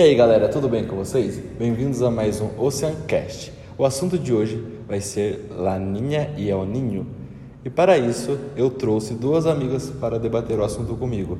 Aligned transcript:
E 0.00 0.02
aí 0.02 0.14
galera, 0.14 0.48
tudo 0.48 0.66
bem 0.66 0.86
com 0.86 0.96
vocês? 0.96 1.38
Bem-vindos 1.58 2.00
a 2.00 2.10
mais 2.10 2.40
um 2.40 2.58
Oceancast. 2.58 3.52
O 3.76 3.84
assunto 3.84 4.18
de 4.18 4.32
hoje 4.32 4.56
vai 4.88 4.98
ser 4.98 5.48
Laninha 5.50 6.32
e 6.38 6.48
El 6.48 6.64
Ninho. 6.64 7.06
E 7.62 7.68
para 7.68 7.98
isso 7.98 8.40
eu 8.56 8.70
trouxe 8.70 9.12
duas 9.12 9.44
amigas 9.44 9.90
para 9.90 10.18
debater 10.18 10.58
o 10.58 10.64
assunto 10.64 10.96
comigo: 10.96 11.38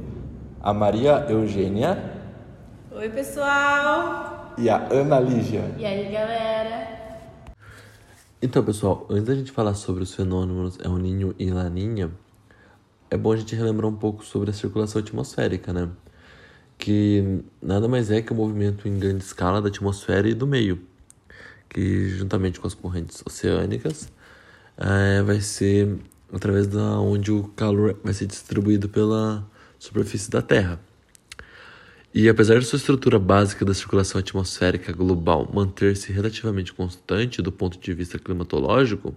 a 0.61 0.75
Maria 0.75 1.25
Eugênia. 1.31 2.21
Oi, 2.93 3.09
pessoal! 3.09 4.53
E 4.59 4.69
a 4.69 4.87
Ana 4.93 5.19
Lígia. 5.19 5.65
E 5.79 5.87
aí, 5.87 6.13
galera? 6.13 6.87
Então, 8.43 8.63
pessoal, 8.63 9.07
antes 9.09 9.25
da 9.25 9.35
gente 9.35 9.53
falar 9.53 9.73
sobre 9.73 10.03
os 10.03 10.15
fenômenos 10.15 10.79
El 10.85 10.99
Ninho 10.99 11.35
e 11.39 11.51
Laninha, 11.51 12.11
é 13.11 13.17
bom 13.17 13.33
a 13.33 13.37
gente 13.39 13.57
relembrar 13.57 13.89
um 13.89 13.97
pouco 13.97 14.23
sobre 14.23 14.51
a 14.51 14.53
circulação 14.53 15.01
atmosférica, 15.01 15.73
né? 15.73 15.89
Que 16.81 17.43
nada 17.63 17.87
mais 17.87 18.11
é 18.11 18.23
que 18.23 18.33
o 18.33 18.35
movimento 18.35 18.89
em 18.89 18.99
grande 18.99 19.23
escala 19.23 19.61
da 19.61 19.69
atmosfera 19.69 20.29
e 20.29 20.35
do 20.35 20.47
meio, 20.47 20.81
que 21.69 22.09
juntamente 22.09 22.59
com 22.59 22.67
as 22.67 22.75
correntes 22.75 23.23
oceânicas 23.25 24.11
é, 24.77 25.23
vai 25.23 25.41
ser 25.41 25.99
através 26.33 26.67
da 26.67 26.99
onde 26.99 27.31
o 27.31 27.45
calor 27.49 27.99
vai 28.03 28.15
ser 28.15 28.27
distribuído 28.27 28.89
pela 28.89 29.47
superfície 29.79 30.31
da 30.31 30.41
Terra. 30.41 30.81
E 32.13 32.29
apesar 32.29 32.59
de 32.59 32.65
sua 32.65 32.79
estrutura 32.79 33.19
básica 33.19 33.65
da 33.65 33.75
circulação 33.75 34.19
atmosférica 34.19 34.93
global 34.93 35.49
manter-se 35.53 36.13
relativamente 36.13 36.73
constante 36.73 37.41
do 37.41 37.53
ponto 37.53 37.79
de 37.79 37.95
vista 37.95 38.19
climatológico, 38.19 39.15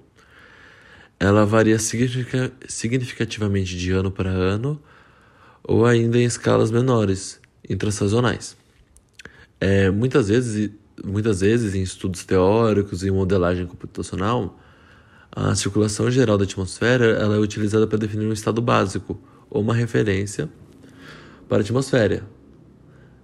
ela 1.20 1.46
varia 1.46 1.80
significativamente 1.80 3.78
de 3.78 3.92
ano 3.92 4.12
para 4.12 4.30
ano 4.30 4.80
ou 5.64 5.86
ainda 5.86 6.18
em 6.20 6.26
escalas 6.26 6.70
menores, 6.70 7.40
intrasazonais. 7.70 8.56
É, 9.60 9.90
muitas 9.90 10.28
vezes, 10.30 10.72
muitas 11.04 11.42
vezes 11.42 11.76
em 11.76 11.82
estudos 11.82 12.26
teóricos 12.26 13.04
e 13.04 13.12
modelagem 13.12 13.66
computacional, 13.66 14.60
a 15.32 15.56
circulação 15.56 16.12
geral 16.12 16.38
da 16.38 16.44
atmosfera 16.44 17.06
ela 17.06 17.36
é 17.36 17.40
utilizada 17.40 17.88
para 17.88 17.98
definir 17.98 18.26
um 18.26 18.34
estado 18.34 18.62
básico 18.62 19.20
ou 19.50 19.62
uma 19.62 19.74
referência 19.74 20.50
para 21.48 21.60
a 21.60 21.62
atmosfera. 21.62 22.24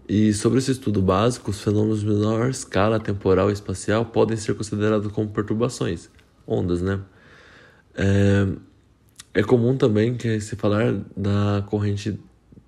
E 0.07 0.33
sobre 0.33 0.57
esse 0.57 0.71
estudo 0.71 1.03
básico, 1.03 1.51
os 1.51 1.61
fenômenos 1.61 1.99
de 1.99 2.07
menor 2.07 2.49
escala 2.49 2.99
temporal 2.99 3.51
e 3.51 3.53
espacial 3.53 4.05
podem 4.05 4.35
ser 4.37 4.55
considerados 4.55 5.11
como 5.11 5.29
perturbações, 5.29 6.09
ondas, 6.47 6.81
né? 6.81 6.99
É, 7.93 8.47
é 9.35 9.43
comum 9.43 9.77
também 9.77 10.15
que 10.15 10.41
se 10.41 10.55
falar 10.55 10.93
da 11.15 11.63
corrente 11.67 12.19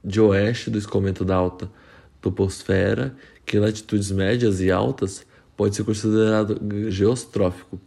de 0.03 0.19
oeste 0.19 0.69
do 0.69 0.77
escoamento 0.77 1.23
da 1.23 1.35
alta 1.35 1.69
toposfera, 2.19 3.15
que 3.45 3.57
em 3.57 3.59
latitudes 3.59 4.11
médias 4.11 4.61
e 4.61 4.71
altas 4.71 5.25
pode 5.55 5.75
ser 5.75 5.83
considerado 5.83 6.59
geostrófico 6.89 7.79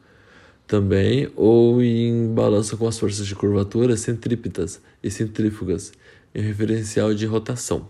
também, 0.67 1.31
ou 1.37 1.83
em 1.83 2.33
balança 2.35 2.77
com 2.77 2.89
as 2.89 2.99
forças 2.99 3.27
de 3.27 3.35
curvatura 3.35 3.97
centrípetas 3.97 4.81
e 5.03 5.11
centrífugas, 5.11 5.93
em 6.35 6.41
referencial 6.41 7.15
de 7.15 7.27
rotação. 7.27 7.89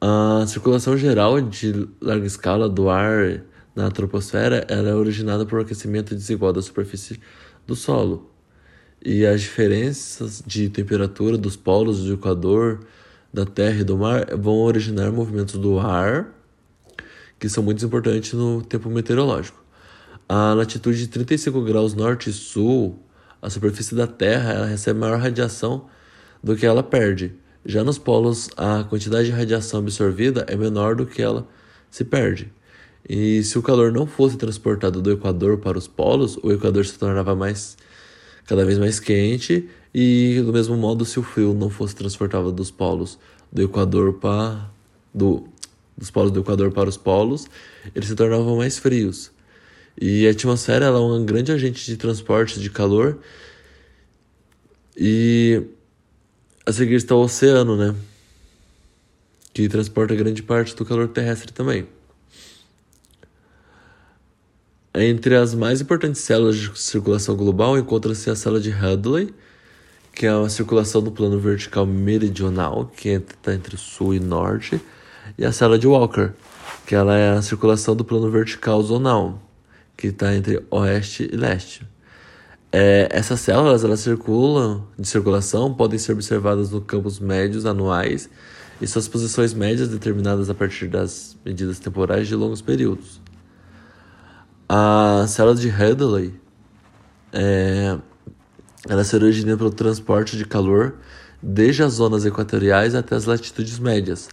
A 0.00 0.44
circulação 0.46 0.96
geral 0.96 1.40
de 1.40 1.88
larga 2.00 2.26
escala 2.26 2.68
do 2.68 2.88
ar 2.88 3.42
na 3.74 3.90
troposfera 3.90 4.64
é 4.68 4.94
originada 4.94 5.44
por 5.44 5.60
aquecimento 5.60 6.14
desigual 6.14 6.52
da 6.52 6.62
superfície 6.62 7.20
do 7.66 7.74
solo, 7.74 8.30
e 9.08 9.24
as 9.24 9.40
diferenças 9.40 10.42
de 10.44 10.68
temperatura 10.68 11.38
dos 11.38 11.54
polos 11.54 12.02
do 12.02 12.14
Equador, 12.14 12.80
da 13.32 13.46
Terra 13.46 13.82
e 13.82 13.84
do 13.84 13.96
mar 13.96 14.26
vão 14.36 14.56
originar 14.56 15.12
movimentos 15.12 15.54
do 15.60 15.78
ar 15.78 16.34
que 17.38 17.48
são 17.48 17.62
muito 17.62 17.84
importantes 17.86 18.32
no 18.32 18.62
tempo 18.62 18.90
meteorológico. 18.90 19.62
A 20.28 20.52
latitude 20.54 20.98
de 20.98 21.06
35 21.06 21.62
graus 21.62 21.94
norte 21.94 22.30
e 22.30 22.32
sul, 22.32 22.98
a 23.40 23.48
superfície 23.48 23.94
da 23.94 24.08
Terra 24.08 24.52
ela 24.52 24.66
recebe 24.66 24.98
maior 24.98 25.20
radiação 25.20 25.86
do 26.42 26.56
que 26.56 26.66
ela 26.66 26.82
perde. 26.82 27.32
Já 27.64 27.84
nos 27.84 27.98
polos, 27.98 28.50
a 28.56 28.82
quantidade 28.82 29.26
de 29.26 29.32
radiação 29.32 29.78
absorvida 29.78 30.44
é 30.48 30.56
menor 30.56 30.96
do 30.96 31.06
que 31.06 31.22
ela 31.22 31.46
se 31.88 32.04
perde. 32.04 32.52
E 33.08 33.40
se 33.44 33.56
o 33.56 33.62
calor 33.62 33.92
não 33.92 34.04
fosse 34.04 34.36
transportado 34.36 35.00
do 35.00 35.12
Equador 35.12 35.58
para 35.58 35.78
os 35.78 35.86
polos, 35.86 36.36
o 36.42 36.50
Equador 36.50 36.84
se 36.84 36.98
tornava 36.98 37.36
mais 37.36 37.76
cada 38.46 38.64
vez 38.64 38.78
mais 38.78 39.00
quente 39.00 39.68
e 39.94 40.40
do 40.44 40.52
mesmo 40.52 40.76
modo 40.76 41.04
se 41.04 41.18
o 41.18 41.22
frio 41.22 41.54
não 41.54 41.70
fosse 41.70 41.94
transportado 41.94 42.52
dos 42.52 42.70
polos 42.70 43.18
do 43.52 43.62
Equador 43.62 44.14
para 44.14 44.70
do 45.12 45.48
dos 45.96 46.10
polos 46.10 46.30
do 46.30 46.40
Equador 46.40 46.70
para 46.72 46.90
os 46.90 46.96
polos, 46.98 47.46
eles 47.94 48.08
se 48.08 48.14
tornavam 48.14 48.56
mais 48.56 48.78
frios. 48.78 49.30
E 49.98 50.26
a 50.26 50.30
atmosfera 50.30 50.84
ela 50.84 50.98
é 50.98 51.00
um 51.00 51.24
grande 51.24 51.50
agente 51.52 51.86
de 51.86 51.96
transporte 51.96 52.60
de 52.60 52.68
calor. 52.68 53.18
E 54.94 55.62
a 56.66 56.72
seguir 56.72 56.96
está 56.96 57.14
o 57.14 57.22
oceano, 57.22 57.76
né? 57.76 57.94
Que 59.54 59.68
transporta 59.70 60.14
grande 60.14 60.42
parte 60.42 60.76
do 60.76 60.84
calor 60.84 61.08
terrestre 61.08 61.50
também. 61.50 61.86
Entre 64.98 65.36
as 65.36 65.54
mais 65.54 65.82
importantes 65.82 66.22
células 66.22 66.56
de 66.56 66.78
circulação 66.78 67.36
global 67.36 67.76
encontra-se 67.76 68.30
a 68.30 68.34
célula 68.34 68.58
de 68.58 68.72
Hadley, 68.72 69.34
que 70.10 70.24
é 70.24 70.34
uma 70.34 70.48
circulação 70.48 71.02
do 71.02 71.12
plano 71.12 71.38
vertical 71.38 71.84
meridional, 71.84 72.90
que 72.96 73.10
está 73.10 73.52
entre 73.52 73.76
sul 73.76 74.14
e 74.14 74.20
norte, 74.20 74.80
e 75.36 75.44
a 75.44 75.52
célula 75.52 75.78
de 75.78 75.86
Walker, 75.86 76.30
que 76.86 76.94
ela 76.94 77.14
é 77.14 77.36
a 77.36 77.42
circulação 77.42 77.94
do 77.94 78.06
plano 78.06 78.30
vertical 78.30 78.82
zonal, 78.82 79.38
que 79.98 80.06
está 80.06 80.34
entre 80.34 80.64
oeste 80.70 81.28
e 81.30 81.36
leste. 81.36 81.86
É, 82.72 83.06
essas 83.10 83.40
células 83.40 83.84
elas 83.84 84.00
circulam 84.00 84.82
de 84.98 85.06
circulação 85.06 85.74
podem 85.74 85.98
ser 85.98 86.12
observadas 86.12 86.70
no 86.70 86.80
campos 86.80 87.20
médios 87.20 87.66
anuais 87.66 88.30
e 88.80 88.86
suas 88.86 89.06
posições 89.06 89.52
médias 89.52 89.88
determinadas 89.88 90.48
a 90.48 90.54
partir 90.54 90.88
das 90.88 91.36
medidas 91.44 91.78
temporais 91.78 92.26
de 92.26 92.34
longos 92.34 92.62
períodos. 92.62 93.20
A 94.68 95.24
célula 95.28 95.54
de 95.54 95.70
Hadley 95.70 96.34
é, 97.32 97.96
ela 98.88 99.04
se 99.04 99.14
origina 99.14 99.56
pelo 99.56 99.70
transporte 99.70 100.36
de 100.36 100.44
calor 100.44 100.96
desde 101.40 101.84
as 101.84 101.94
zonas 101.94 102.26
equatoriais 102.26 102.96
até 102.96 103.14
as 103.14 103.26
latitudes 103.26 103.78
médias, 103.78 104.28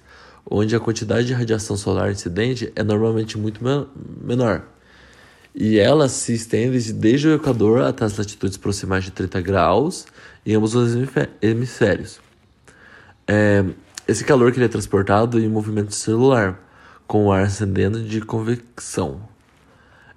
onde 0.50 0.76
a 0.76 0.80
quantidade 0.80 1.28
de 1.28 1.34
radiação 1.34 1.78
solar 1.78 2.12
incidente 2.12 2.74
é 2.76 2.82
normalmente 2.82 3.38
muito 3.38 3.62
menor. 4.24 4.64
E 5.54 5.78
ela 5.78 6.10
se 6.10 6.34
estende 6.34 6.92
desde 6.94 7.28
o 7.28 7.36
Equador 7.36 7.82
até 7.82 8.04
as 8.04 8.18
latitudes 8.18 8.58
proximais 8.58 9.04
de 9.04 9.12
30 9.12 9.40
graus 9.40 10.08
em 10.44 10.56
ambos 10.56 10.74
os 10.74 10.96
hemisférios. 11.44 12.20
É, 13.28 13.64
esse 14.08 14.24
calor 14.24 14.52
que 14.52 14.64
é 14.64 14.68
transportado 14.68 15.40
em 15.40 15.48
movimento 15.48 15.94
celular, 15.94 16.60
com 17.06 17.28
o 17.28 17.32
ar 17.32 17.44
ascendendo 17.44 18.02
de 18.02 18.20
convecção 18.20 19.32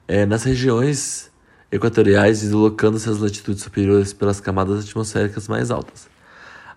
é, 0.08 0.24
nas 0.24 0.44
regiões 0.44 1.30
equatoriais, 1.70 2.40
deslocando-se 2.40 3.08
às 3.08 3.18
latitudes 3.18 3.62
superiores 3.62 4.12
pelas 4.12 4.40
camadas 4.40 4.84
atmosféricas 4.84 5.48
mais 5.48 5.70
altas. 5.70 6.08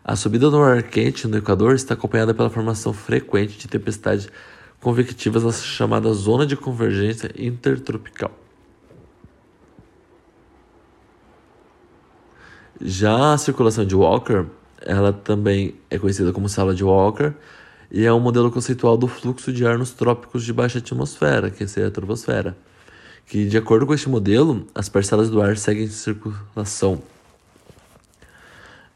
A 0.03 0.15
subida 0.15 0.49
do 0.49 0.61
ar 0.61 0.81
quente 0.83 1.27
no 1.27 1.37
Equador 1.37 1.75
está 1.75 1.93
acompanhada 1.93 2.33
pela 2.33 2.49
formação 2.49 2.93
frequente 2.93 3.57
de 3.57 3.67
tempestades 3.67 4.27
convectivas 4.79 5.43
na 5.43 5.51
chamada 5.51 6.11
zona 6.13 6.45
de 6.45 6.55
convergência 6.55 7.31
intertropical. 7.37 8.31
Já 12.81 13.33
a 13.33 13.37
circulação 13.37 13.85
de 13.85 13.93
Walker, 13.93 14.45
ela 14.81 15.11
também 15.11 15.75
é 15.89 15.99
conhecida 15.99 16.31
como 16.31 16.47
sala 16.47 16.73
de 16.73 16.83
Walker 16.83 17.33
e 17.91 18.05
é 18.05 18.13
um 18.13 18.21
modelo 18.21 18.49
conceitual 18.49 18.97
do 18.97 19.07
fluxo 19.07 19.51
de 19.51 19.65
ar 19.67 19.77
nos 19.77 19.91
trópicos 19.91 20.45
de 20.45 20.53
baixa 20.53 20.79
atmosfera, 20.79 21.51
que 21.51 21.63
é 21.63 21.83
a 21.83 21.91
troposfera 21.91 22.55
que, 23.29 23.45
de 23.45 23.57
acordo 23.57 23.85
com 23.85 23.93
este 23.93 24.09
modelo, 24.09 24.65
as 24.73 24.89
parcelas 24.89 25.29
do 25.29 25.39
ar 25.39 25.55
seguem 25.55 25.87
circulação 25.87 26.99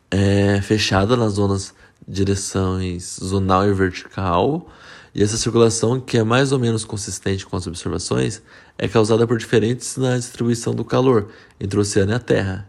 é, 0.09 0.59
fechada 0.59 1.15
nas 1.15 1.33
zonas 1.33 1.73
direções 2.07 3.19
zonal 3.23 3.67
e 3.69 3.73
vertical, 3.73 4.67
e 5.13 5.21
essa 5.21 5.37
circulação, 5.37 6.01
que 6.01 6.17
é 6.17 6.23
mais 6.23 6.51
ou 6.51 6.57
menos 6.57 6.83
consistente 6.83 7.45
com 7.45 7.55
as 7.55 7.67
observações, 7.67 8.41
é 8.75 8.87
causada 8.87 9.27
por 9.27 9.37
diferentes 9.37 9.97
na 9.97 10.17
distribuição 10.17 10.73
do 10.73 10.83
calor 10.83 11.29
entre 11.59 11.77
o 11.77 11.81
oceano 11.81 12.11
e 12.11 12.15
a 12.15 12.19
Terra. 12.19 12.67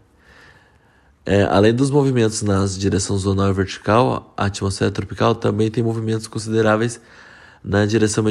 É, 1.25 1.41
além 1.45 1.73
dos 1.73 1.89
movimentos 1.89 2.43
nas 2.43 2.77
direções 2.77 3.21
zonal 3.21 3.49
e 3.49 3.53
vertical, 3.53 4.31
a 4.37 4.45
atmosfera 4.45 4.91
tropical 4.91 5.33
também 5.33 5.71
tem 5.71 5.83
movimentos 5.83 6.27
consideráveis 6.27 7.01
na 7.63 7.87
direção 7.87 8.23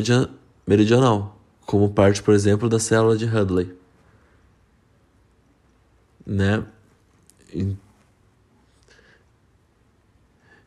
meridional 0.65 1.34
como 1.67 1.91
parte, 1.91 2.23
por 2.23 2.35
exemplo, 2.35 2.69
da 2.69 2.79
célula 2.79 3.17
de 3.17 3.27
Hadley. 3.27 3.75
Né? 6.27 6.65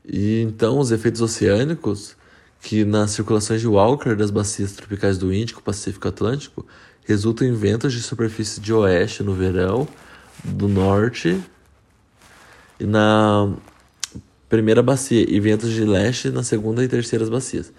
E 0.05 0.41
então 0.41 0.79
os 0.79 0.91
efeitos 0.91 1.21
oceânicos 1.21 2.15
que 2.61 2.83
nas 2.83 3.11
circulações 3.11 3.61
de 3.61 3.67
Walker 3.67 4.15
das 4.15 4.31
bacias 4.31 4.73
tropicais 4.73 5.17
do 5.17 5.33
Índico, 5.33 5.61
Pacífico 5.61 6.07
e 6.07 6.09
Atlântico 6.09 6.65
resultam 7.05 7.47
em 7.47 7.53
ventos 7.53 7.93
de 7.93 8.01
superfície 8.01 8.59
de 8.59 8.73
oeste 8.73 9.23
no 9.23 9.33
verão, 9.33 9.87
do 10.43 10.67
norte 10.67 11.41
e 12.79 12.85
na 12.85 13.53
primeira 14.49 14.81
bacia 14.81 15.25
e 15.27 15.39
ventos 15.39 15.71
de 15.71 15.83
leste 15.83 16.29
na 16.29 16.43
segunda 16.43 16.83
e 16.83 16.87
terceira 16.87 17.25
bacias. 17.29 17.71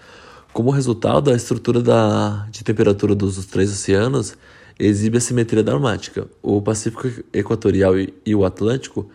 Como 0.51 0.71
resultado, 0.71 1.31
a 1.31 1.35
estrutura 1.35 1.81
da, 1.81 2.47
de 2.51 2.63
temperatura 2.63 3.13
dos 3.13 3.45
três 3.45 3.71
oceanos 3.71 4.35
exibe 4.77 5.17
a 5.17 5.21
simetria 5.21 5.63
dramática. 5.63 6.27
O 6.41 6.61
Pacífico 6.61 7.07
Equatorial 7.31 7.97
e, 7.99 8.13
e 8.25 8.33
o 8.33 8.43
Atlântico 8.43 9.09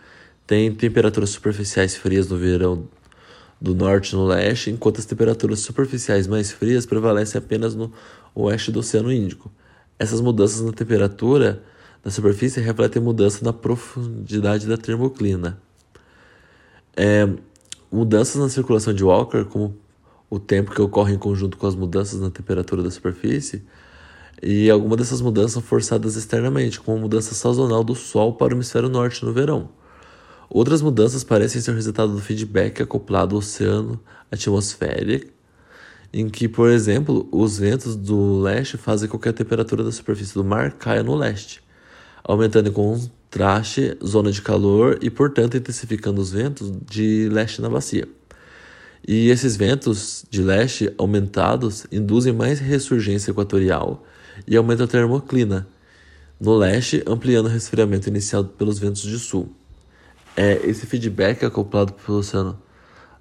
têm 0.47 0.73
temperaturas 0.73 1.31
superficiais 1.31 1.95
frias 1.95 2.29
no 2.29 2.37
verão 2.37 2.87
do 3.59 3.73
norte 3.73 4.11
e 4.11 4.15
no 4.15 4.25
leste, 4.25 4.69
enquanto 4.69 4.99
as 4.99 5.05
temperaturas 5.05 5.59
superficiais 5.59 6.27
mais 6.27 6.51
frias 6.51 6.85
prevalecem 6.85 7.39
apenas 7.39 7.73
no 7.75 7.91
oeste 8.33 8.71
do 8.71 8.79
Oceano 8.79 9.11
Índico. 9.11 9.51
Essas 9.97 10.21
mudanças 10.21 10.61
na 10.61 10.71
temperatura 10.71 11.63
da 12.03 12.11
superfície 12.11 12.59
refletem 12.59 13.01
mudança 13.01 13.43
na 13.43 13.51
profundidade 13.51 14.67
da 14.67 14.77
termoclina. 14.77 15.57
É, 16.95 17.27
mudanças 17.91 18.39
na 18.39 18.49
circulação 18.49 18.93
de 18.93 19.03
Walker, 19.03 19.45
como 19.45 19.75
o 20.29 20.39
tempo 20.39 20.71
que 20.71 20.81
ocorre 20.81 21.13
em 21.13 21.17
conjunto 21.17 21.57
com 21.57 21.67
as 21.67 21.75
mudanças 21.75 22.19
na 22.19 22.29
temperatura 22.29 22.81
da 22.81 22.91
superfície, 22.91 23.63
e 24.41 24.69
algumas 24.69 24.97
dessas 24.97 25.21
mudanças 25.21 25.53
são 25.53 25.61
forçadas 25.61 26.15
externamente, 26.15 26.79
como 26.79 26.97
a 26.97 27.01
mudança 27.01 27.33
sazonal 27.33 27.83
do 27.83 27.95
Sol 27.95 28.33
para 28.33 28.53
o 28.53 28.57
hemisfério 28.57 28.89
norte 28.89 29.23
no 29.23 29.31
verão. 29.31 29.69
Outras 30.49 30.81
mudanças 30.81 31.23
parecem 31.23 31.61
ser 31.61 31.71
o 31.71 31.75
resultado 31.75 32.13
do 32.13 32.21
feedback 32.21 32.81
acoplado 32.81 33.35
ao 33.35 33.39
oceano 33.39 33.99
atmosférico, 34.31 35.31
em 36.13 36.29
que, 36.29 36.47
por 36.47 36.69
exemplo, 36.69 37.27
os 37.31 37.57
ventos 37.57 37.95
do 37.95 38.39
leste 38.39 38.77
fazem 38.77 39.09
com 39.09 39.17
que 39.17 39.27
a 39.27 39.33
temperatura 39.33 39.83
da 39.83 39.91
superfície 39.91 40.33
do 40.33 40.43
mar 40.43 40.73
caia 40.73 41.03
no 41.03 41.15
leste, 41.15 41.61
aumentando 42.23 42.69
em 42.69 42.71
contraste 42.71 43.97
zona 44.05 44.31
de 44.31 44.41
calor 44.41 44.97
e, 45.01 45.09
portanto, 45.09 45.57
intensificando 45.57 46.21
os 46.21 46.31
ventos 46.31 46.71
de 46.89 47.27
leste 47.29 47.61
na 47.61 47.69
bacia. 47.69 48.07
E 49.07 49.29
esses 49.29 49.55
ventos 49.55 50.25
de 50.29 50.41
leste 50.41 50.91
aumentados 50.97 51.85
induzem 51.91 52.33
mais 52.33 52.59
ressurgência 52.59 53.29
equatorial 53.29 54.03
e 54.47 54.57
aumentam 54.57 54.85
a 54.85 54.89
termoclina 54.89 55.67
no 56.39 56.57
leste, 56.57 57.03
ampliando 57.05 57.45
o 57.45 57.49
resfriamento 57.49 58.09
iniciado 58.09 58.49
pelos 58.49 58.79
ventos 58.79 59.03
de 59.03 59.19
sul. 59.19 59.53
É, 60.35 60.59
esse 60.65 60.85
feedback 60.87 61.45
acoplado 61.45 61.93
pelo 61.93 62.17
oceano 62.17 62.59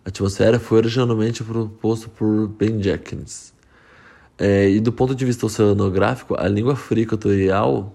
atmosfera 0.04 0.58
foi 0.58 0.78
originalmente 0.78 1.44
proposto 1.44 2.08
por 2.08 2.48
Ben 2.48 2.82
Jenkins. 2.82 3.52
É, 4.38 4.68
e 4.68 4.80
do 4.80 4.90
ponto 4.90 5.14
de 5.14 5.24
vista 5.24 5.46
oceanográfico, 5.46 6.34
a 6.38 6.48
língua 6.48 6.74
fria 6.74 7.04
equatorial 7.04 7.94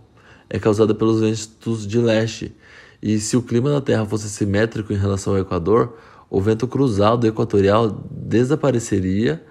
é 0.50 0.58
causada 0.58 0.94
pelos 0.94 1.20
ventos 1.20 1.88
de 1.88 1.98
leste. 2.00 2.56
E 3.02 3.20
se 3.20 3.36
o 3.36 3.42
clima 3.42 3.70
da 3.72 3.82
Terra 3.82 4.06
fosse 4.06 4.30
simétrico 4.30 4.94
em 4.94 4.98
relação 4.98 5.34
ao 5.34 5.40
Equador, 5.40 5.98
o 6.30 6.40
vento 6.40 6.68
cruzado 6.68 7.26
equatorial 7.26 7.90
desapareceria 8.12 9.44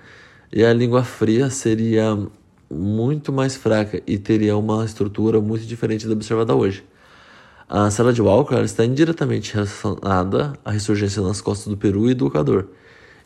e 0.52 0.64
a 0.64 0.72
língua 0.72 1.02
fria 1.02 1.50
seria 1.50 2.16
muito 2.70 3.32
mais 3.32 3.56
fraca 3.56 4.02
e 4.06 4.18
teria 4.18 4.56
uma 4.56 4.84
estrutura 4.84 5.40
muito 5.40 5.66
diferente 5.66 6.06
da 6.06 6.12
observada 6.12 6.54
hoje. 6.54 6.84
A 7.68 7.90
célula 7.90 8.14
de 8.14 8.22
Walker 8.22 8.62
está 8.62 8.84
indiretamente 8.84 9.52
relacionada 9.54 10.54
à 10.64 10.70
ressurgência 10.70 11.20
nas 11.20 11.40
costas 11.40 11.68
do 11.68 11.76
Peru 11.76 12.08
e 12.08 12.14
do 12.14 12.28
Equador, 12.28 12.68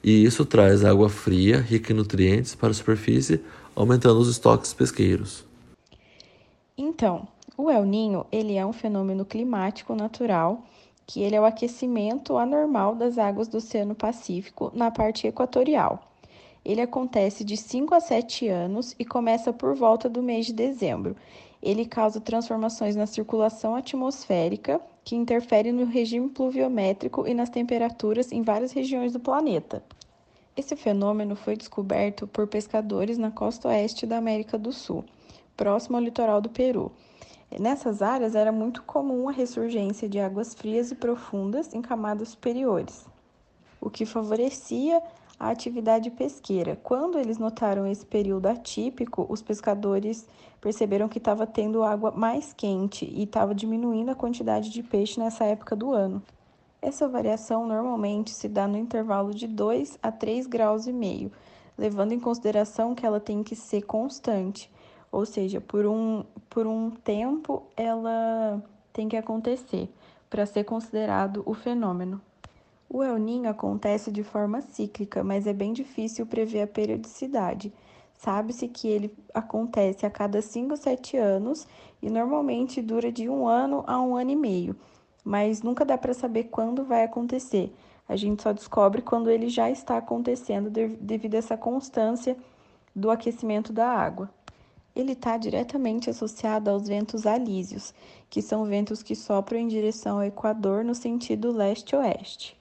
e 0.03 0.25
isso 0.25 0.45
traz 0.45 0.85
água 0.85 1.09
fria, 1.09 1.61
rica 1.61 1.93
em 1.93 1.97
nutrientes, 1.97 2.55
para 2.55 2.71
a 2.71 2.75
superfície, 2.75 3.41
aumentando 3.77 4.19
os 4.19 4.29
estoques 4.29 4.75
pesqueiros. 4.75 5.45
Então, 6.77 7.29
o 7.57 7.71
El 7.71 7.85
Ninho 7.85 8.27
ele 8.33 8.57
é 8.57 8.67
um 8.67 8.73
fenômeno 8.73 9.25
climático 9.25 9.95
natural 9.95 10.65
que 11.07 11.23
ele 11.23 11.37
é 11.37 11.41
o 11.41 11.45
aquecimento 11.45 12.37
anormal 12.37 12.95
das 12.95 13.19
águas 13.19 13.49
do 13.49 13.59
Oceano 13.59 13.95
Pacífico 13.95 14.71
na 14.75 14.91
parte 14.91 15.27
equatorial. 15.27 16.13
Ele 16.65 16.81
acontece 16.81 17.43
de 17.43 17.57
5 17.57 17.95
a 17.95 18.01
7 18.01 18.49
anos 18.49 18.95
e 18.99 19.05
começa 19.05 19.53
por 19.53 19.75
volta 19.75 20.09
do 20.09 20.23
mês 20.23 20.47
de 20.47 20.53
dezembro. 20.53 21.17
Ele 21.61 21.85
causa 21.85 22.21
transformações 22.21 22.95
na 22.95 23.07
circulação 23.07 23.75
atmosférica, 23.75 24.81
que 25.05 25.17
interfere 25.17 25.73
no 25.73 25.85
regime 25.85 26.29
pluviométrico 26.29 27.27
e 27.27 27.35
nas 27.35 27.51
temperaturas 27.51 28.31
em 28.31 28.43
várias 28.43 28.73
regiões 28.73 29.13
do 29.13 29.19
planeta. 29.21 29.83
Esse 30.57 30.77
fenômeno 30.77 31.35
foi 31.35 31.57
descoberto 31.57 32.27
por 32.27 32.47
pescadores 32.47 33.19
na 33.19 33.31
costa 33.31 33.69
oeste 33.69 34.07
da 34.07 34.19
América 34.19 34.59
do 34.59 34.73
Sul, 34.73 35.05
próximo 35.57 35.97
ao 35.97 36.03
litoral 36.03 36.41
do 36.41 36.51
Peru. 36.51 36.93
Nessas 37.61 38.01
áreas 38.01 38.35
era 38.35 38.51
muito 38.51 38.83
comum 38.83 39.29
a 39.29 39.33
ressurgência 39.33 40.09
de 40.09 40.19
águas 40.19 40.55
frias 40.55 40.91
e 40.91 40.95
profundas 40.95 41.75
em 41.75 41.83
camadas 41.83 42.31
superiores, 42.31 43.07
o 43.81 43.91
que 43.91 44.07
favorecia 44.07 45.03
a 45.39 45.51
atividade 45.51 46.11
pesqueira. 46.11 46.79
Quando 46.83 47.19
eles 47.19 47.37
notaram 47.37 47.87
esse 47.87 48.07
período 48.07 48.47
atípico, 48.47 49.27
os 49.29 49.43
pescadores 49.43 50.27
perceberam 50.61 51.09
que 51.09 51.19
estava 51.19 51.47
tendo 51.47 51.83
água 51.83 52.11
mais 52.11 52.55
quente 52.55 53.05
e 53.05 53.25
estava 53.25 53.55
diminuindo 53.55 54.11
a 54.11 54.15
quantidade 54.15 54.71
de 54.71 54.83
peixe 54.83 55.21
nessa 55.21 55.45
época 55.45 55.77
do 55.77 55.93
ano. 55.93 56.23
Essa 56.81 57.07
variação 57.07 57.67
normalmente 57.67 58.31
se 58.31 58.49
dá 58.49 58.67
no 58.67 58.79
intervalo 58.79 59.35
de 59.35 59.47
2 59.47 59.99
a 60.03 60.11
3 60.11 60.47
graus 60.47 60.87
e 60.87 60.93
meio, 60.93 61.31
levando 61.77 62.13
em 62.13 62.21
consideração 62.21 62.95
que 62.95 63.05
ela 63.05 63.21
tem 63.21 63.43
que 63.43 63.55
ser 63.55 63.83
constante 63.83 64.71
ou 65.13 65.27
seja, 65.27 65.61
por 65.61 65.85
um, 65.85 66.25
por 66.49 66.67
um 66.67 66.91
tempo 66.91 67.63
ela 67.77 68.65
tem 68.95 69.09
que 69.09 69.17
acontecer 69.17 69.91
para 70.31 70.47
ser 70.47 70.65
considerado 70.65 71.43
o 71.45 71.53
fenômeno. 71.53 72.19
O 72.89 73.03
El 73.03 73.19
Ninho 73.19 73.49
acontece 73.49 74.11
de 74.11 74.23
forma 74.23 74.63
cíclica, 74.63 75.23
mas 75.23 75.47
é 75.47 75.53
bem 75.53 75.75
difícil 75.75 76.27
prever 76.27 76.63
a 76.63 76.67
periodicidade. 76.67 77.73
Sabe-se 78.15 78.69
que 78.69 78.89
ele 78.89 79.15
acontece 79.35 80.07
a 80.07 80.11
cada 80.11 80.41
5 80.41 80.71
ou 80.71 80.77
7 80.77 81.17
anos 81.17 81.67
e 82.01 82.09
normalmente 82.09 82.81
dura 82.81 83.13
de 83.13 83.29
um 83.29 83.47
ano 83.47 83.85
a 83.87 84.01
um 84.01 84.17
ano 84.17 84.31
e 84.31 84.37
meio, 84.37 84.77
mas 85.25 85.63
nunca 85.63 85.85
dá 85.85 85.99
para 85.99 86.15
saber 86.15 86.45
quando 86.45 86.85
vai 86.85 87.05
acontecer. 87.05 87.75
A 88.09 88.17
gente 88.17 88.43
só 88.43 88.53
descobre 88.53 89.03
quando 89.03 89.31
ele 89.31 89.49
já 89.49 89.71
está 89.71 89.97
acontecendo 89.97 90.71
devido 90.71 91.35
a 91.35 91.39
essa 91.39 91.57
constância 91.57 92.37
do 92.95 93.11
aquecimento 93.11 93.73
da 93.73 93.89
água 93.89 94.31
ele 94.95 95.13
está 95.13 95.37
diretamente 95.37 96.11
associado 96.11 96.71
aos 96.71 96.87
ventos 96.87 97.27
alísios, 97.27 97.95
que 98.29 98.43
são 98.43 98.65
ventos 98.65 99.03
que 99.03 99.15
sopram 99.15 99.59
em 99.59 99.69
direção 99.69 100.17
ao 100.19 100.25
Equador 100.25 100.85
no 100.85 100.95
sentido 100.95 101.51
leste-oeste. 101.51 102.57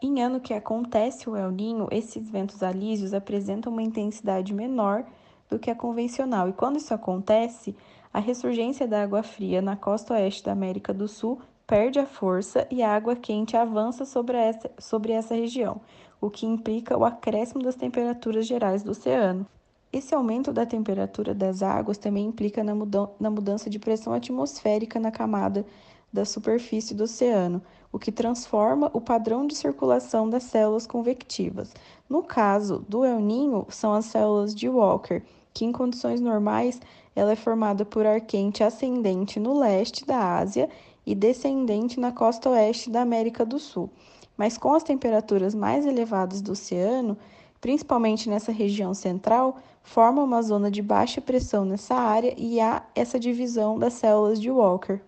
Em 0.00 0.22
ano 0.22 0.40
que 0.40 0.52
acontece 0.52 1.30
o 1.30 1.36
El 1.36 1.50
Ninho, 1.50 1.86
esses 1.90 2.28
ventos 2.28 2.62
alísios 2.62 3.14
apresentam 3.14 3.72
uma 3.72 3.82
intensidade 3.82 4.52
menor 4.52 5.04
do 5.48 5.58
que 5.58 5.70
a 5.70 5.76
convencional, 5.76 6.48
e 6.48 6.52
quando 6.52 6.76
isso 6.76 6.92
acontece, 6.92 7.76
a 8.12 8.18
ressurgência 8.18 8.86
da 8.88 9.02
água 9.02 9.22
fria 9.22 9.62
na 9.62 9.76
costa 9.76 10.14
oeste 10.14 10.44
da 10.44 10.52
América 10.52 10.92
do 10.92 11.06
Sul 11.06 11.40
perde 11.66 11.98
a 11.98 12.06
força 12.06 12.66
e 12.70 12.82
a 12.82 12.94
água 12.94 13.14
quente 13.14 13.56
avança 13.56 14.04
sobre 14.04 14.36
essa, 14.36 14.70
sobre 14.78 15.12
essa 15.12 15.34
região, 15.34 15.80
o 16.20 16.28
que 16.28 16.46
implica 16.46 16.96
o 16.96 17.04
acréscimo 17.04 17.62
das 17.62 17.76
temperaturas 17.76 18.46
gerais 18.46 18.82
do 18.82 18.90
oceano. 18.90 19.46
Esse 19.92 20.14
aumento 20.14 20.54
da 20.54 20.64
temperatura 20.64 21.34
das 21.34 21.62
águas 21.62 21.98
também 21.98 22.24
implica 22.24 22.64
na, 22.64 22.72
na 23.20 23.30
mudança 23.30 23.68
de 23.68 23.78
pressão 23.78 24.14
atmosférica 24.14 24.98
na 24.98 25.10
camada 25.10 25.66
da 26.10 26.24
superfície 26.24 26.94
do 26.94 27.04
oceano, 27.04 27.62
o 27.92 27.98
que 27.98 28.10
transforma 28.10 28.90
o 28.94 29.00
padrão 29.02 29.46
de 29.46 29.54
circulação 29.54 30.30
das 30.30 30.44
células 30.44 30.86
convectivas. 30.86 31.74
No 32.08 32.22
caso 32.22 32.84
do 32.88 33.04
El 33.04 33.20
Ninho, 33.20 33.66
são 33.68 33.92
as 33.92 34.06
células 34.06 34.54
de 34.54 34.66
Walker, 34.66 35.22
que 35.52 35.66
em 35.66 35.72
condições 35.72 36.22
normais 36.22 36.80
ela 37.14 37.32
é 37.32 37.36
formada 37.36 37.84
por 37.84 38.06
ar 38.06 38.22
quente 38.22 38.64
ascendente 38.64 39.38
no 39.38 39.58
leste 39.58 40.06
da 40.06 40.38
Ásia 40.38 40.70
e 41.04 41.14
descendente 41.14 42.00
na 42.00 42.12
costa 42.12 42.48
oeste 42.48 42.88
da 42.88 43.02
América 43.02 43.44
do 43.44 43.58
Sul. 43.58 43.90
Mas 44.38 44.56
com 44.56 44.72
as 44.72 44.82
temperaturas 44.82 45.54
mais 45.54 45.84
elevadas 45.84 46.40
do 46.40 46.52
oceano, 46.52 47.18
principalmente 47.62 48.28
nessa 48.28 48.50
região 48.50 48.92
central, 48.92 49.56
forma 49.84 50.20
uma 50.20 50.42
zona 50.42 50.68
de 50.68 50.82
baixa 50.82 51.20
pressão 51.20 51.64
nessa 51.64 51.94
área 51.94 52.34
e 52.36 52.60
há 52.60 52.82
essa 52.92 53.20
divisão 53.20 53.78
das 53.78 53.94
células 53.94 54.40
de 54.40 54.50
Walker. 54.50 55.00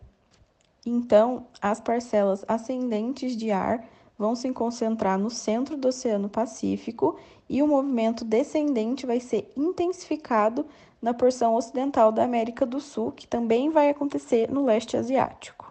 Então, 0.86 1.46
as 1.60 1.80
parcelas 1.80 2.44
ascendentes 2.46 3.36
de 3.36 3.50
ar 3.50 3.84
vão 4.16 4.36
se 4.36 4.48
concentrar 4.52 5.18
no 5.18 5.30
centro 5.30 5.76
do 5.76 5.88
Oceano 5.88 6.28
Pacífico 6.28 7.18
e 7.48 7.60
o 7.60 7.66
movimento 7.66 8.24
descendente 8.24 9.04
vai 9.04 9.18
ser 9.18 9.50
intensificado 9.56 10.64
na 11.02 11.12
porção 11.12 11.56
ocidental 11.56 12.12
da 12.12 12.22
América 12.22 12.64
do 12.64 12.80
Sul, 12.80 13.10
que 13.10 13.26
também 13.26 13.68
vai 13.68 13.90
acontecer 13.90 14.48
no 14.48 14.64
leste 14.64 14.96
asiático. 14.96 15.63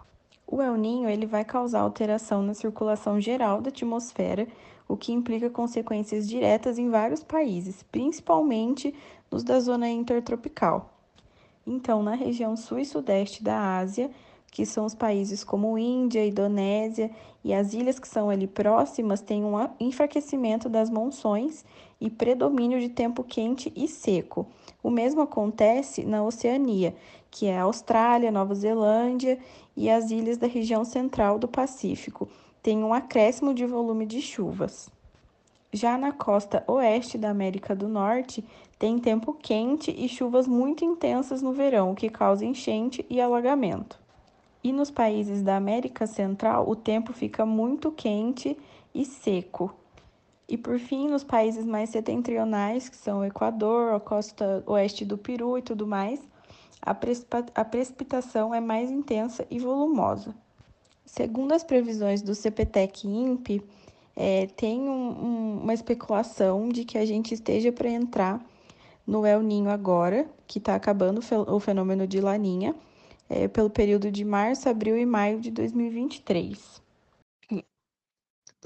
O 0.46 0.60
El 0.60 0.76
Ninho 0.76 1.08
ele 1.08 1.26
vai 1.26 1.44
causar 1.44 1.80
alteração 1.80 2.42
na 2.42 2.54
circulação 2.54 3.20
geral 3.20 3.60
da 3.60 3.70
atmosfera, 3.70 4.46
o 4.86 4.96
que 4.96 5.12
implica 5.12 5.48
consequências 5.48 6.28
diretas 6.28 6.78
em 6.78 6.90
vários 6.90 7.22
países, 7.22 7.82
principalmente 7.82 8.94
nos 9.30 9.42
da 9.42 9.58
zona 9.58 9.88
intertropical. 9.88 10.90
Então, 11.66 12.02
na 12.02 12.14
região 12.14 12.56
sul 12.56 12.78
e 12.78 12.84
sudeste 12.84 13.42
da 13.42 13.78
Ásia, 13.78 14.10
que 14.50 14.64
são 14.64 14.84
os 14.84 14.94
países 14.94 15.42
como 15.42 15.76
Índia, 15.76 16.24
Indonésia 16.24 17.10
e 17.42 17.52
as 17.52 17.74
ilhas 17.74 17.98
que 17.98 18.06
são 18.06 18.30
ali 18.30 18.46
próximas, 18.46 19.20
tem 19.20 19.42
um 19.42 19.54
enfraquecimento 19.80 20.68
das 20.68 20.90
monções 20.90 21.64
e 22.00 22.08
predomínio 22.08 22.78
de 22.78 22.88
tempo 22.88 23.24
quente 23.24 23.72
e 23.74 23.88
seco. 23.88 24.46
O 24.82 24.90
mesmo 24.90 25.22
acontece 25.22 26.04
na 26.04 26.22
Oceania, 26.22 26.94
que 27.34 27.46
é 27.46 27.58
a 27.58 27.64
Austrália, 27.64 28.30
Nova 28.30 28.54
Zelândia 28.54 29.40
e 29.76 29.90
as 29.90 30.12
ilhas 30.12 30.36
da 30.36 30.46
região 30.46 30.84
central 30.84 31.36
do 31.36 31.48
Pacífico. 31.48 32.28
Tem 32.62 32.78
um 32.78 32.94
acréscimo 32.94 33.52
de 33.52 33.66
volume 33.66 34.06
de 34.06 34.22
chuvas. 34.22 34.88
Já 35.72 35.98
na 35.98 36.12
costa 36.12 36.62
oeste 36.68 37.18
da 37.18 37.30
América 37.30 37.74
do 37.74 37.88
Norte, 37.88 38.44
tem 38.78 39.00
tempo 39.00 39.32
quente 39.32 39.90
e 39.90 40.08
chuvas 40.08 40.46
muito 40.46 40.84
intensas 40.84 41.42
no 41.42 41.52
verão, 41.52 41.90
o 41.90 41.96
que 41.96 42.08
causa 42.08 42.44
enchente 42.44 43.04
e 43.10 43.20
alagamento. 43.20 43.98
E 44.62 44.72
nos 44.72 44.92
países 44.92 45.42
da 45.42 45.56
América 45.56 46.06
Central, 46.06 46.70
o 46.70 46.76
tempo 46.76 47.12
fica 47.12 47.44
muito 47.44 47.90
quente 47.90 48.56
e 48.94 49.04
seco. 49.04 49.74
E 50.48 50.56
por 50.56 50.78
fim, 50.78 51.08
nos 51.08 51.24
países 51.24 51.64
mais 51.66 51.90
setentrionais, 51.90 52.88
que 52.88 52.96
são 52.96 53.18
o 53.18 53.24
Equador, 53.24 53.92
a 53.92 53.98
costa 53.98 54.62
oeste 54.66 55.04
do 55.04 55.18
Peru 55.18 55.58
e 55.58 55.62
tudo 55.62 55.84
mais, 55.84 56.20
a, 56.82 57.64
precipitação 57.64 58.54
é 58.54 58.60
mais 58.60 58.90
intensa 58.90 59.46
e 59.50 59.58
volumosa. 59.58 60.34
Segundo 61.06 61.52
as 61.52 61.62
previsões 61.62 62.22
do 62.22 62.34
CPTEC-INPE, 62.34 63.62
é, 64.16 64.46
tem 64.46 64.80
um, 64.80 65.10
um, 65.10 65.60
uma 65.62 65.74
especulação 65.74 66.68
de 66.68 66.84
que 66.84 66.98
a 66.98 67.04
gente 67.04 67.34
esteja 67.34 67.72
para 67.72 67.88
entrar 67.88 68.44
no 69.06 69.26
El 69.26 69.42
Ninho 69.42 69.70
agora, 69.70 70.26
que 70.46 70.58
está 70.58 70.74
acabando 70.74 71.20
o 71.48 71.60
fenômeno 71.60 72.06
de 72.06 72.20
Laninha, 72.20 72.74
é, 73.28 73.48
pelo 73.48 73.70
período 73.70 74.10
de 74.10 74.24
março, 74.24 74.68
abril 74.68 74.96
e 74.96 75.06
maio 75.06 75.40
de 75.40 75.50
2023. 75.50 76.83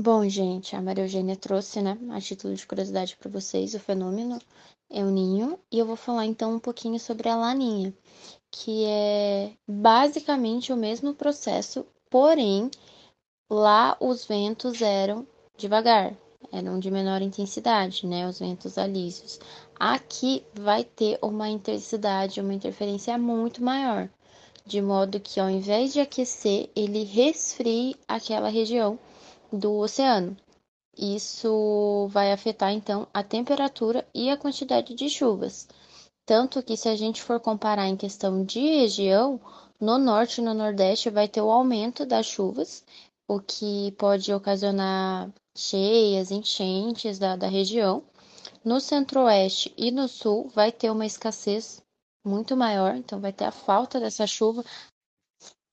Bom, 0.00 0.28
gente, 0.28 0.76
a 0.76 0.80
Maria 0.80 1.02
Eugênia 1.02 1.34
trouxe, 1.34 1.82
né, 1.82 1.98
a 2.10 2.20
título 2.20 2.54
de 2.54 2.64
curiosidade 2.64 3.16
para 3.16 3.28
vocês, 3.28 3.74
o 3.74 3.80
fenômeno 3.80 4.38
El 4.88 5.06
Ninho, 5.06 5.58
e 5.72 5.78
eu 5.80 5.84
vou 5.84 5.96
falar 5.96 6.24
então 6.24 6.54
um 6.54 6.60
pouquinho 6.60 7.00
sobre 7.00 7.28
a 7.28 7.34
Laninha, 7.34 7.92
que 8.48 8.84
é 8.84 9.50
basicamente 9.66 10.72
o 10.72 10.76
mesmo 10.76 11.14
processo, 11.14 11.84
porém 12.08 12.70
lá 13.50 13.96
os 13.98 14.24
ventos 14.24 14.80
eram 14.80 15.26
devagar, 15.56 16.14
eram 16.52 16.78
de 16.78 16.92
menor 16.92 17.20
intensidade, 17.20 18.06
né, 18.06 18.28
os 18.28 18.38
ventos 18.38 18.78
alísios. 18.78 19.40
Aqui 19.80 20.44
vai 20.54 20.84
ter 20.84 21.18
uma 21.20 21.48
intensidade, 21.48 22.40
uma 22.40 22.54
interferência 22.54 23.18
muito 23.18 23.64
maior 23.64 24.08
de 24.68 24.82
modo 24.82 25.18
que 25.18 25.40
ao 25.40 25.48
invés 25.48 25.94
de 25.94 26.00
aquecer, 26.00 26.68
ele 26.76 27.02
resfrie 27.02 27.96
aquela 28.06 28.50
região 28.50 28.98
do 29.52 29.74
oceano. 29.76 30.36
Isso 30.96 32.08
vai 32.10 32.32
afetar 32.32 32.72
então 32.72 33.06
a 33.14 33.22
temperatura 33.22 34.06
e 34.14 34.30
a 34.30 34.36
quantidade 34.36 34.94
de 34.94 35.08
chuvas. 35.08 35.68
Tanto 36.26 36.62
que, 36.62 36.76
se 36.76 36.88
a 36.88 36.96
gente 36.96 37.22
for 37.22 37.40
comparar 37.40 37.86
em 37.86 37.96
questão 37.96 38.44
de 38.44 38.60
região, 38.60 39.40
no 39.80 39.96
norte 39.96 40.40
e 40.40 40.44
no 40.44 40.52
nordeste 40.52 41.08
vai 41.08 41.28
ter 41.28 41.40
o 41.40 41.50
aumento 41.50 42.04
das 42.04 42.26
chuvas, 42.26 42.84
o 43.28 43.40
que 43.40 43.92
pode 43.92 44.32
ocasionar 44.32 45.30
cheias, 45.56 46.30
enchentes 46.30 47.18
da, 47.18 47.36
da 47.36 47.46
região. 47.46 48.02
No 48.64 48.80
centro-oeste 48.80 49.72
e 49.76 49.90
no 49.90 50.08
sul 50.08 50.48
vai 50.48 50.72
ter 50.72 50.90
uma 50.90 51.06
escassez 51.06 51.80
muito 52.26 52.56
maior, 52.56 52.96
então 52.96 53.20
vai 53.20 53.32
ter 53.32 53.44
a 53.44 53.52
falta 53.52 54.00
dessa 54.00 54.26
chuva, 54.26 54.64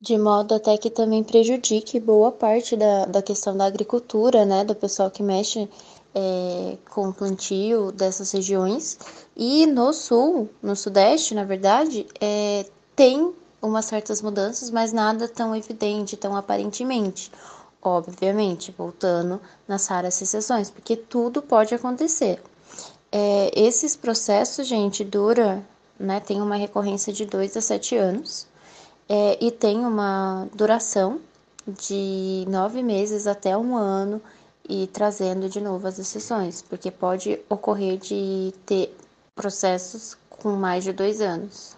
de 0.05 0.19
modo 0.19 0.53
até 0.53 0.77
que 0.77 0.91
também 0.91 1.24
prejudique 1.24 2.00
boa 2.00 2.31
parte 2.31 2.77
da, 2.77 3.05
da 3.05 3.21
questão 3.24 3.57
da 3.57 3.65
agricultura, 3.65 4.45
né, 4.45 4.63
do 4.63 4.75
pessoal 4.75 5.09
que 5.09 5.24
mexe 5.24 5.67
é, 6.13 6.77
com 6.91 7.09
o 7.09 7.13
plantio 7.13 7.91
dessas 7.91 8.31
regiões. 8.31 9.00
E 9.35 9.65
no 9.65 9.91
sul, 9.91 10.47
no 10.62 10.75
sudeste, 10.75 11.33
na 11.33 11.43
verdade, 11.43 12.05
é, 12.21 12.67
tem 12.95 13.33
umas 13.59 13.85
certas 13.85 14.21
mudanças, 14.21 14.69
mas 14.69 14.93
nada 14.93 15.27
tão 15.27 15.55
evidente, 15.55 16.15
tão 16.15 16.35
aparentemente. 16.35 17.31
Obviamente, 17.81 18.74
voltando 18.77 19.41
nas 19.67 19.88
raras 19.88 20.21
exceções, 20.21 20.69
porque 20.69 20.95
tudo 20.95 21.41
pode 21.41 21.74
acontecer. 21.74 22.39
É, 23.12 23.51
esses 23.59 23.95
processos, 23.95 24.67
gente, 24.67 25.03
dura 25.03 25.65
né? 26.00 26.19
Tem 26.19 26.41
uma 26.41 26.55
recorrência 26.55 27.12
de 27.12 27.25
2 27.25 27.57
a 27.57 27.62
7 27.62 27.95
anos 27.95 28.47
é, 29.07 29.43
e 29.43 29.51
tem 29.51 29.85
uma 29.85 30.47
duração 30.53 31.19
de 31.67 32.45
nove 32.47 32.83
meses 32.83 33.27
até 33.27 33.57
um 33.57 33.75
ano 33.75 34.21
e 34.67 34.88
trazendo 34.88 35.50
de 35.50 35.62
novo 35.62 35.88
as 35.88 36.00
exceções, 36.00 36.62
porque 36.62 36.89
pode 36.89 37.39
ocorrer 37.50 37.97
de 37.97 38.53
ter 38.65 38.95
processos 39.35 40.17
com 40.29 40.51
mais 40.51 40.83
de 40.83 40.93
dois 40.93 41.21
anos. 41.21 41.75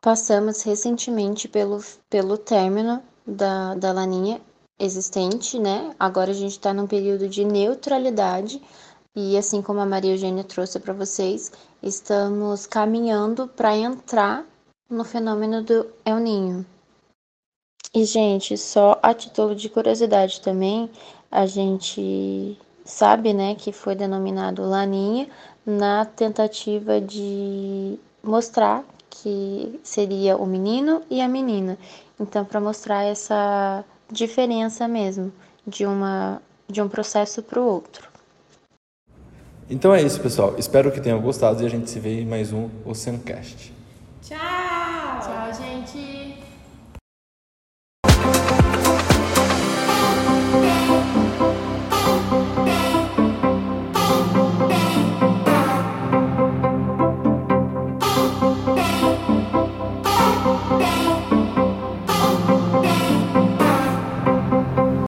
Passamos 0.00 0.62
recentemente 0.62 1.48
pelo, 1.48 1.82
pelo 2.08 2.38
término 2.38 3.02
da, 3.26 3.74
da 3.74 3.92
laninha 3.92 4.40
existente, 4.78 5.58
né? 5.58 5.94
Agora 5.98 6.30
a 6.30 6.34
gente 6.34 6.52
está 6.52 6.72
num 6.72 6.86
período 6.86 7.28
de 7.28 7.44
neutralidade 7.44 8.62
e 9.14 9.36
assim 9.36 9.60
como 9.60 9.80
a 9.80 9.86
Maria 9.86 10.12
Eugênia 10.12 10.44
trouxe 10.44 10.78
para 10.78 10.94
vocês, 10.94 11.50
estamos 11.82 12.66
caminhando 12.66 13.48
para 13.48 13.76
entrar 13.76 14.46
no 14.88 15.04
fenômeno 15.04 15.62
do 15.62 15.86
El 16.04 16.18
Ninho. 16.18 16.66
E, 17.94 18.04
gente, 18.04 18.56
só 18.56 18.98
a 19.02 19.14
título 19.14 19.54
de 19.54 19.68
curiosidade 19.68 20.40
também, 20.40 20.90
a 21.30 21.46
gente 21.46 22.56
sabe, 22.84 23.32
né, 23.32 23.54
que 23.54 23.72
foi 23.72 23.94
denominado 23.94 24.62
Laninha 24.62 25.28
na 25.64 26.04
tentativa 26.04 27.00
de 27.00 27.98
mostrar 28.22 28.84
que 29.10 29.78
seria 29.82 30.36
o 30.36 30.46
menino 30.46 31.02
e 31.10 31.20
a 31.20 31.28
menina. 31.28 31.78
Então, 32.18 32.44
para 32.44 32.60
mostrar 32.60 33.04
essa 33.04 33.84
diferença 34.10 34.88
mesmo 34.88 35.32
de 35.66 35.84
uma 35.84 36.40
de 36.68 36.82
um 36.82 36.88
processo 36.88 37.42
para 37.42 37.60
o 37.60 37.64
outro. 37.64 38.08
Então 39.70 39.94
é 39.94 40.02
isso, 40.02 40.20
pessoal. 40.20 40.54
Espero 40.58 40.92
que 40.92 41.00
tenham 41.00 41.20
gostado 41.20 41.62
e 41.62 41.66
a 41.66 41.68
gente 41.68 41.88
se 41.88 41.98
vê 41.98 42.20
em 42.20 42.26
mais 42.26 42.52
um 42.52 42.68
Oceancast. 42.84 43.72
Tchau! 44.22 44.57